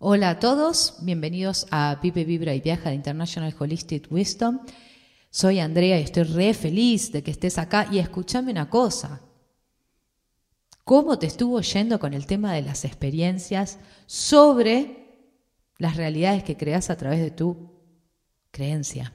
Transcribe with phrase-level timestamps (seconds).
[0.00, 4.58] Hola a todos, bienvenidos a Vive, Vibra y Viaja de International Holistic Wisdom.
[5.30, 9.20] Soy Andrea y estoy re feliz de que estés acá y escúchame una cosa.
[10.82, 15.30] ¿Cómo te estuvo yendo con el tema de las experiencias sobre
[15.78, 17.70] las realidades que creas a través de tu
[18.50, 19.14] creencia?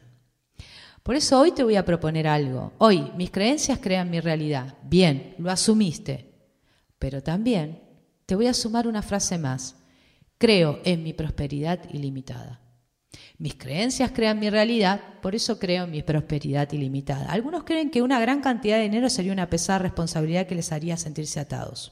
[1.03, 2.71] Por eso hoy te voy a proponer algo.
[2.77, 4.77] Hoy, mis creencias crean mi realidad.
[4.83, 6.33] Bien, lo asumiste.
[6.97, 7.83] Pero también
[8.25, 9.75] te voy a sumar una frase más.
[10.39, 12.61] Creo en mi prosperidad ilimitada.
[13.37, 17.25] Mis creencias crean mi realidad, por eso creo en mi prosperidad ilimitada.
[17.25, 20.97] Algunos creen que una gran cantidad de dinero sería una pesada responsabilidad que les haría
[20.97, 21.91] sentirse atados.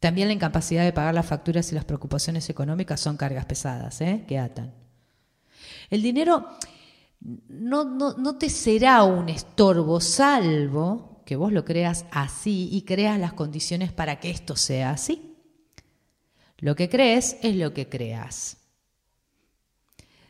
[0.00, 4.24] También la incapacidad de pagar las facturas y las preocupaciones económicas son cargas pesadas ¿eh?
[4.28, 4.74] que atan.
[5.88, 6.46] El dinero
[7.20, 13.18] no, no, no te será un estorbo, salvo que vos lo creas así y creas
[13.18, 15.31] las condiciones para que esto sea así.
[16.62, 18.56] Lo que crees es lo que creas.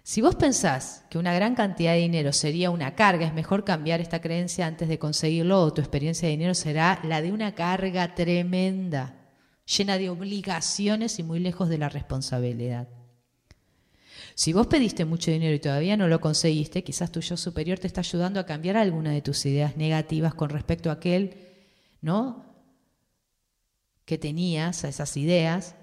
[0.02, 4.00] Si vos pensás que una gran cantidad de dinero sería una carga, es mejor cambiar
[4.00, 8.14] esta creencia antes de conseguirlo o tu experiencia de dinero será la de una carga
[8.14, 9.30] tremenda,
[9.66, 12.88] llena de obligaciones y muy lejos de la responsabilidad.
[14.34, 17.88] Si vos pediste mucho dinero y todavía no lo conseguiste, quizás tu yo superior te
[17.88, 21.36] está ayudando a cambiar alguna de tus ideas negativas con respecto a aquel,
[22.00, 22.46] ¿no?
[24.06, 25.76] que tenías, a esas ideas,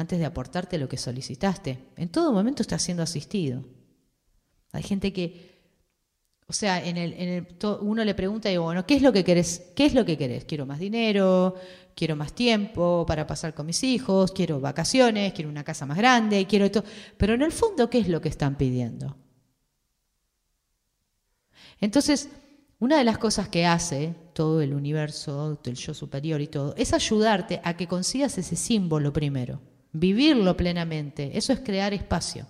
[0.00, 1.78] antes de aportarte lo que solicitaste.
[1.96, 3.64] En todo momento estás siendo asistido.
[4.72, 5.50] Hay gente que,
[6.46, 9.24] o sea, en el, en el, uno le pregunta y bueno, ¿qué es lo que?
[9.24, 10.44] ¿Qué es lo que querés?
[10.44, 11.54] Quiero más dinero,
[11.94, 16.46] quiero más tiempo para pasar con mis hijos, quiero vacaciones, quiero una casa más grande,
[16.46, 16.84] quiero esto.
[17.16, 19.16] Pero en el fondo, ¿qué es lo que están pidiendo?
[21.80, 22.28] Entonces,
[22.78, 26.92] una de las cosas que hace todo el universo, el yo superior y todo, es
[26.92, 31.36] ayudarte a que consigas ese símbolo primero vivirlo plenamente.
[31.36, 32.46] Eso es crear espacio.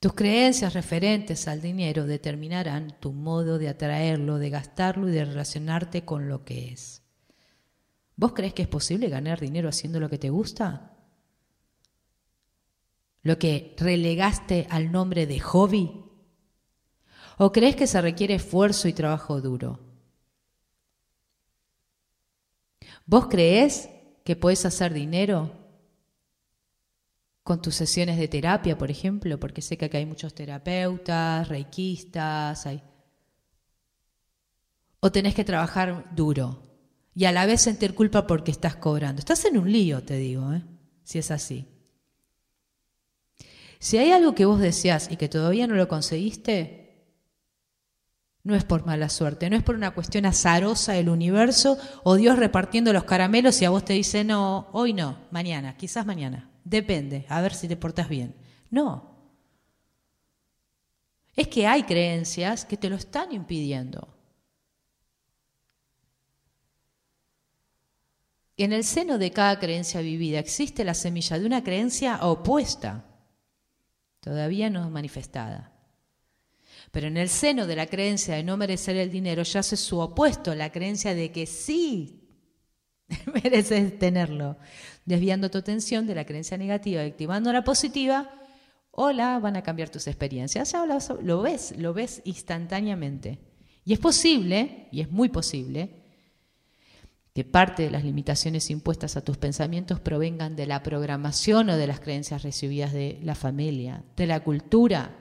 [0.00, 6.06] Tus creencias referentes al dinero determinarán tu modo de atraerlo, de gastarlo y de relacionarte
[6.06, 7.02] con lo que es.
[8.16, 10.96] ¿Vos crees que es posible ganar dinero haciendo lo que te gusta?
[13.22, 16.04] ¿Lo que relegaste al nombre de hobby?
[17.36, 19.80] ¿O crees que se requiere esfuerzo y trabajo duro?
[23.04, 23.90] ¿Vos crees
[24.30, 25.50] que puedes hacer dinero
[27.42, 32.80] con tus sesiones de terapia, por ejemplo, porque sé que hay muchos terapeutas, reikistas, hay...
[35.00, 36.62] o tenés que trabajar duro
[37.12, 39.18] y a la vez sentir culpa porque estás cobrando.
[39.18, 40.62] Estás en un lío, te digo, ¿eh?
[41.02, 41.66] si es así.
[43.80, 46.79] Si hay algo que vos deseas y que todavía no lo conseguiste,
[48.42, 52.38] no es por mala suerte, no es por una cuestión azarosa del universo o Dios
[52.38, 57.26] repartiendo los caramelos y a vos te dice, no, hoy no, mañana, quizás mañana, depende,
[57.28, 58.34] a ver si te portas bien.
[58.70, 59.10] No.
[61.36, 64.08] Es que hay creencias que te lo están impidiendo.
[68.56, 73.04] En el seno de cada creencia vivida existe la semilla de una creencia opuesta,
[74.20, 75.69] todavía no manifestada.
[76.90, 80.54] Pero en el seno de la creencia de no merecer el dinero yace su opuesto,
[80.54, 82.20] la creencia de que sí
[83.44, 84.56] mereces tenerlo,
[85.04, 88.30] desviando tu atención de la creencia negativa activando la positiva,
[88.90, 90.72] hola, van a cambiar tus experiencias.
[90.72, 90.84] Ya
[91.22, 93.38] lo ves, lo ves instantáneamente.
[93.84, 96.00] Y es posible, y es muy posible,
[97.34, 101.86] que parte de las limitaciones impuestas a tus pensamientos provengan de la programación o de
[101.86, 105.16] las creencias recibidas de la familia, de la cultura,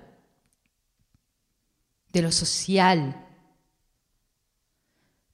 [2.11, 3.25] de lo social.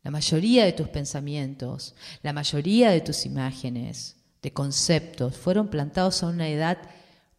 [0.04, 6.28] La mayoría de tus pensamientos, la mayoría de tus imágenes, de conceptos, fueron plantados a
[6.28, 6.78] una edad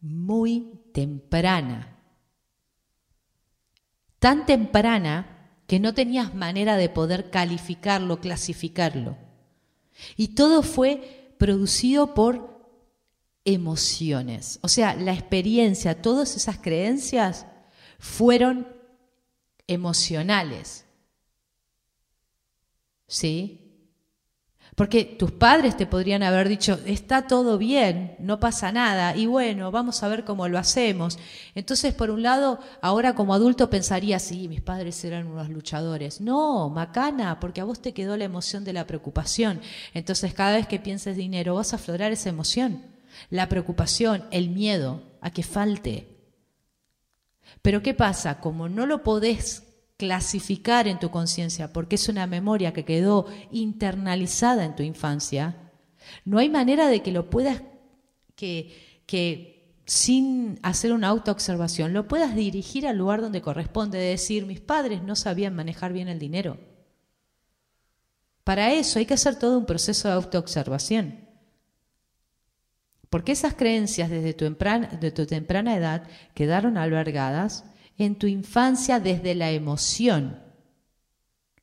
[0.01, 1.99] muy temprana.
[4.19, 9.17] Tan temprana que no tenías manera de poder calificarlo, clasificarlo.
[10.17, 12.57] Y todo fue producido por
[13.45, 14.59] emociones.
[14.63, 17.47] O sea, la experiencia, todas esas creencias
[17.99, 18.76] fueron
[19.67, 20.85] emocionales.
[23.07, 23.67] ¿Sí?
[24.77, 29.71] Porque tus padres te podrían haber dicho, está todo bien, no pasa nada, y bueno,
[29.71, 31.19] vamos a ver cómo lo hacemos.
[31.55, 36.21] Entonces, por un lado, ahora como adulto pensaría, sí, mis padres eran unos luchadores.
[36.21, 39.63] No, macana, porque a vos te quedó la emoción de la preocupación.
[39.95, 42.83] Entonces, cada vez que pienses dinero, vas a aflorar esa emoción,
[43.31, 46.16] la preocupación, el miedo a que falte,
[47.63, 48.41] pero ¿qué pasa?
[48.41, 49.65] Como no lo podés
[49.97, 55.73] clasificar en tu conciencia porque es una memoria que quedó internalizada en tu infancia,
[56.25, 57.63] no hay manera de que lo puedas
[58.35, 59.57] que, que
[59.87, 65.03] sin hacer una autoobservación lo puedas dirigir al lugar donde corresponde, de decir, mis padres
[65.03, 66.59] no sabían manejar bien el dinero.
[68.45, 71.26] Para eso hay que hacer todo un proceso de autoobservación.
[73.11, 77.65] Porque esas creencias desde tu, tu temprana edad quedaron albergadas
[77.99, 80.43] en tu infancia desde la emoción.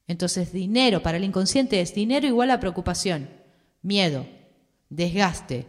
[0.07, 3.29] Entonces, dinero para el inconsciente es dinero igual a preocupación,
[3.81, 4.25] miedo,
[4.89, 5.67] desgaste,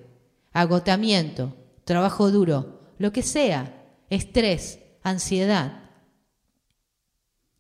[0.53, 5.84] agotamiento, trabajo duro, lo que sea, estrés, ansiedad.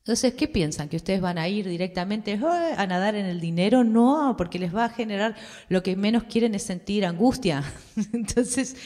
[0.04, 0.90] Entonces, ¿qué piensan?
[0.90, 2.38] ¿Que ustedes van a ir directamente
[2.76, 3.84] a nadar en el dinero?
[3.84, 5.34] No, porque les va a generar
[5.70, 7.64] lo que menos quieren es sentir angustia.
[8.12, 8.76] Entonces,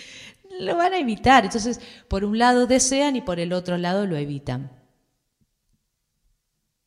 [0.60, 1.44] lo van a evitar.
[1.44, 4.70] Entonces, por un lado desean y por el otro lado lo evitan.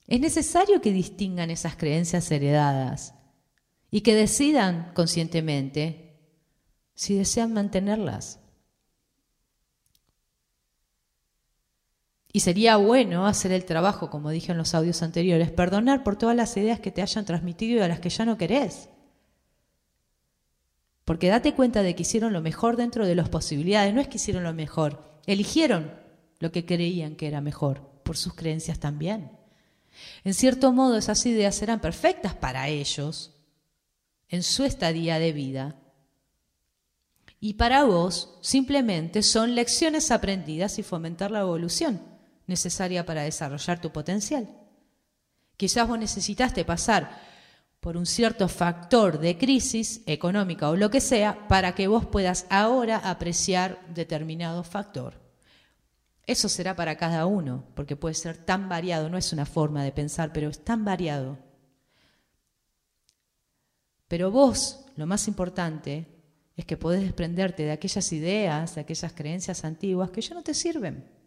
[0.07, 3.13] Es necesario que distingan esas creencias heredadas
[3.89, 6.21] y que decidan conscientemente
[6.95, 8.40] si desean mantenerlas.
[12.33, 16.35] Y sería bueno hacer el trabajo, como dije en los audios anteriores, perdonar por todas
[16.35, 18.89] las ideas que te hayan transmitido y a las que ya no querés.
[21.03, 24.15] Porque date cuenta de que hicieron lo mejor dentro de las posibilidades, no es que
[24.15, 25.93] hicieron lo mejor, eligieron
[26.39, 29.37] lo que creían que era mejor, por sus creencias también.
[30.23, 33.35] En cierto modo esas ideas eran perfectas para ellos
[34.29, 35.75] en su estadía de vida.
[37.41, 42.10] Y para vos simplemente son lecciones aprendidas y fomentar la evolución
[42.47, 44.47] necesaria para desarrollar tu potencial.
[45.57, 47.21] Quizás vos necesitaste pasar
[47.79, 52.45] por un cierto factor de crisis económica o lo que sea para que vos puedas
[52.49, 55.19] ahora apreciar determinado factor.
[56.27, 59.91] Eso será para cada uno, porque puede ser tan variado, no es una forma de
[59.91, 61.39] pensar, pero es tan variado.
[64.07, 66.05] Pero vos, lo más importante,
[66.55, 70.53] es que podés desprenderte de aquellas ideas, de aquellas creencias antiguas que ya no te
[70.53, 71.20] sirven.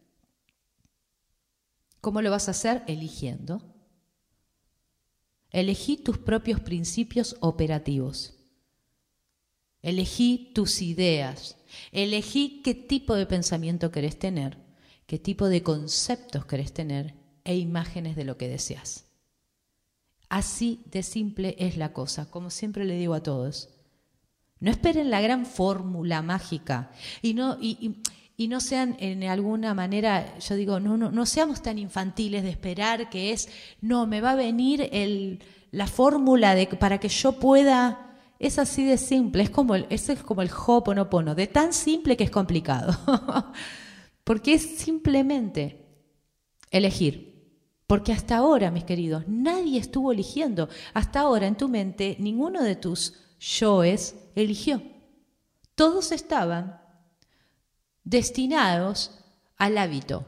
[2.05, 2.83] ¿Cómo lo vas a hacer?
[2.87, 3.63] Eligiendo.
[5.49, 8.35] Elegí tus propios principios operativos.
[9.81, 11.57] Elegí tus ideas.
[11.93, 14.59] Elegí qué tipo de pensamiento querés tener,
[15.07, 19.07] qué tipo de conceptos querés tener e imágenes de lo que deseas.
[20.29, 23.71] Así de simple es la cosa, como siempre le digo a todos.
[24.61, 26.91] No esperen la gran fórmula mágica
[27.23, 28.03] y no y,
[28.37, 33.09] no sean en alguna manera, yo digo, no, no, no seamos tan infantiles de esperar
[33.09, 33.49] que es,
[33.81, 38.85] no, me va a venir el, la fórmula de, para que yo pueda, es así
[38.85, 42.99] de simple, es como el, es como el hoponopono, de tan simple que es complicado,
[44.25, 45.87] porque es simplemente
[46.71, 47.35] elegir.
[47.87, 50.71] Porque hasta ahora, mis queridos, nadie estuvo eligiendo.
[50.95, 54.83] Hasta ahora en tu mente ninguno de tus yoes eligió.
[55.75, 56.81] Todos estaban
[58.05, 59.19] destinados
[59.57, 60.27] al hábito.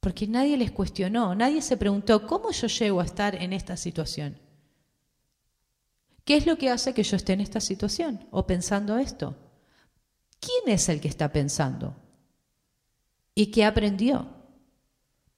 [0.00, 4.38] Porque nadie les cuestionó, nadie se preguntó, ¿cómo yo llego a estar en esta situación?
[6.24, 9.36] ¿Qué es lo que hace que yo esté en esta situación o pensando esto?
[10.40, 11.96] ¿Quién es el que está pensando?
[13.34, 14.28] ¿Y qué aprendió?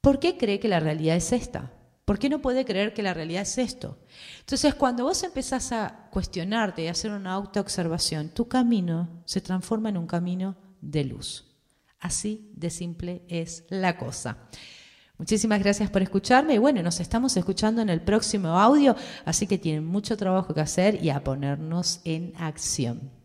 [0.00, 1.73] ¿Por qué cree que la realidad es esta?
[2.05, 3.99] ¿Por qué no puede creer que la realidad es esto?
[4.41, 9.97] Entonces, cuando vos empezás a cuestionarte y hacer una autoobservación, tu camino se transforma en
[9.97, 11.46] un camino de luz.
[11.99, 14.49] Así de simple es la cosa.
[15.18, 18.96] Muchísimas gracias por escucharme y bueno, nos estamos escuchando en el próximo audio,
[19.26, 23.20] así que tienen mucho trabajo que hacer y a ponernos en acción.